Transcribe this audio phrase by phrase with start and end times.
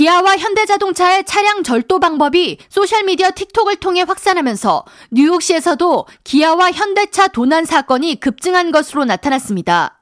[0.00, 8.72] 기아와 현대자동차의 차량 절도 방법이 소셜미디어 틱톡을 통해 확산하면서 뉴욕시에서도 기아와 현대차 도난 사건이 급증한
[8.72, 10.00] 것으로 나타났습니다.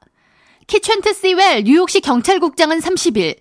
[0.67, 3.39] 키첸트 시웰 뉴욕시 경찰국장은 30일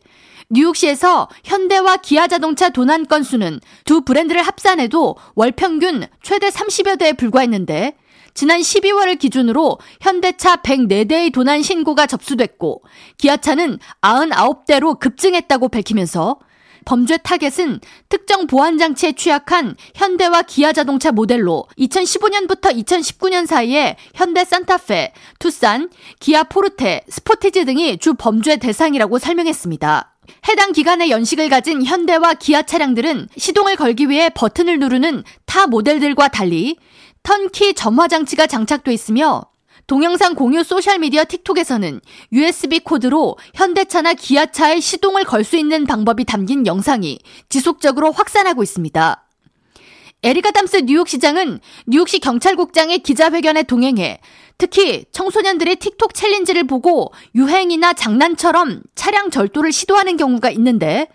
[0.50, 7.97] 뉴욕시에서 현대와 기아 자동차 도난 건수는 두 브랜드를 합산해도 월 평균 최대 30여 대에 불과했는데
[8.35, 12.83] 지난 12월을 기준으로 현대차 104대의 도난 신고가 접수됐고
[13.17, 16.41] 기아차는 99대로 급증했다고 밝히면서
[16.88, 25.12] 범죄 타겟은 특정 보안 장치에 취약한 현대와 기아 자동차 모델로 2015년부터 2019년 사이에 현대 산타페,
[25.38, 30.15] 투싼, 기아 포르테, 스포티지 등이 주 범죄 대상이라고 설명했습니다.
[30.48, 36.79] 해당 기간에 연식을 가진 현대와 기아 차량들은 시동을 걸기 위해 버튼을 누르는 타 모델들과 달리
[37.23, 39.43] turn-key 점화 장치가 장착돼 있으며
[39.88, 47.19] 동영상 공유 소셜미디어 틱톡에서는 USB 코드로 현대차나 기아차의 시동을 걸 수 있는 방법이 담긴 영상이
[47.48, 49.24] 지속적으로 확산하고 있습니다.
[50.23, 54.21] 에릭 아담스 뉴욕시장은 뉴욕시 경찰국장의 기자회견에 동행해
[54.59, 61.09] 특히 청소년들의 틱톡 챌린지를 보고 유행이나 장난처럼 차량 절도를 시도하는 경우가 있는데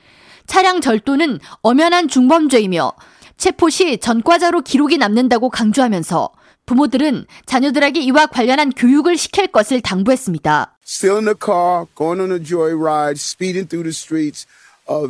[0.48, 2.92] 차량 절도는 엄연한 중범죄이며
[3.38, 6.32] 체포 시 전과자로 기록이 남는다고 강조하면서
[6.67, 10.79] 부모들은 자녀들에게 이와 관련한 교육을 시킬 것을 당부했습니다.
[10.85, 14.47] Still in the car, going on a joyride, speeding through the streets.
[14.89, 15.09] Uh,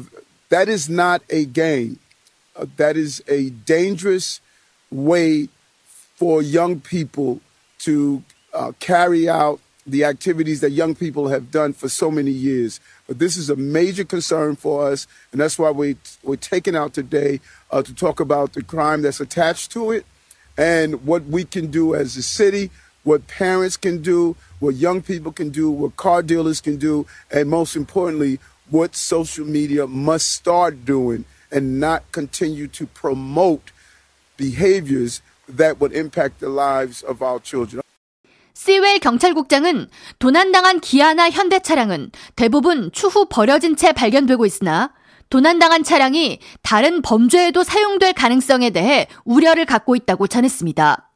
[0.50, 1.98] that is not a game.
[2.56, 4.40] Uh, that is a dangerous
[4.90, 5.48] way
[6.16, 7.40] for young people
[7.78, 12.80] to uh, carry out the activities that young people have done for so many years.
[13.06, 16.92] But this is a major concern for us, and that's why we, we're taking out
[16.92, 20.04] today uh, to talk about the crime that's attached to it
[20.56, 22.70] and what we can do as a city,
[23.04, 27.48] what parents can do, what young people can do, what car dealers can do, and
[27.48, 28.38] most importantly,
[28.70, 33.70] what social media must start doing and not continue to promote
[34.36, 37.82] behaviors that would impact the lives of our children.
[38.54, 39.88] 시웰 경찰국장은
[40.18, 44.92] 도난당한 기아나 현대 차량은 대부분 추후 버려진 채 발견되고 있으나
[45.29, 51.09] 도난당한 차량이 다른 범죄에도 사용될 가능성에 대해 우려를 갖고 있다고 전했습니다.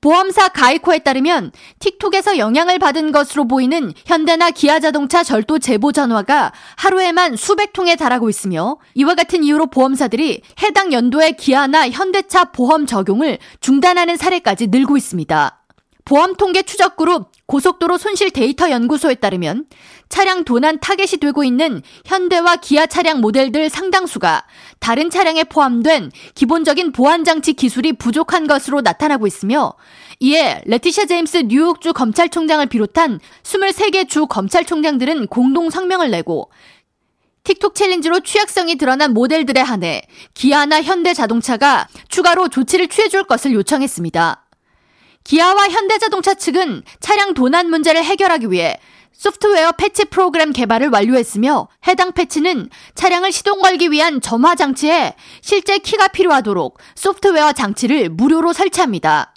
[0.00, 1.50] 보험사 가이코에 따르면
[1.80, 8.28] 틱톡에서 영향을 받은 것으로 보이는 현대나 기아 자동차 절도 제보 전화가 하루에만 수백 통에 달하고
[8.28, 15.64] 있으며 이와 같은 이유로 보험사들이 해당 연도의 기아나 현대차 보험 적용을 중단하는 사례까지 늘고 있습니다.
[16.04, 19.64] 보험 통계 추적 그룹 고속도로 손실 데이터 연구소에 따르면
[20.10, 24.44] 차량 도난 타겟이 되고 있는 현대와 기아 차량 모델들 상당수가
[24.80, 29.72] 다른 차량에 포함된 기본적인 보안 장치 기술이 부족한 것으로 나타나고 있으며
[30.20, 36.50] 이에 레티샤 제임스 뉴욕주 검찰총장을 비롯한 23개 주 검찰총장들은 공동 성명을 내고
[37.44, 40.02] 틱톡 챌린지로 취약성이 드러난 모델들에 한해
[40.34, 44.47] 기아나 현대 자동차가 추가로 조치를 취해줄 것을 요청했습니다.
[45.24, 48.78] 기아와 현대자동차 측은 차량 도난 문제를 해결하기 위해
[49.12, 56.08] 소프트웨어 패치 프로그램 개발을 완료했으며 해당 패치는 차량을 시동 걸기 위한 점화 장치에 실제 키가
[56.08, 59.34] 필요하도록 소프트웨어 장치를 무료로 설치합니다.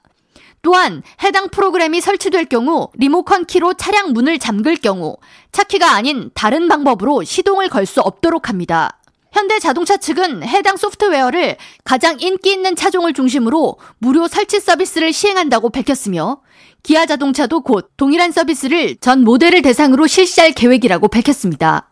[0.62, 5.18] 또한 해당 프로그램이 설치될 경우 리모컨 키로 차량 문을 잠글 경우
[5.52, 9.01] 차키가 아닌 다른 방법으로 시동을 걸 수 없도록 합니다.
[9.32, 16.42] 현대 자동차 측은 해당 소프트웨어를 가장 인기 있는 차종을 중심으로 무료 설치 서비스를 시행한다고 밝혔으며
[16.84, 21.90] 기아 자동차도 곧 동일한 서비스를 전 모델을 대상으로 실시할 계획이라고 밝혔습니다.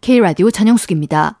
[0.00, 1.40] K라디오 전영숙입니다.